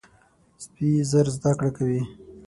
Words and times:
سپي 0.63 0.89
ژر 1.09 1.27
زده 1.35 1.51
کړه 1.59 1.71
کوي. 1.77 2.01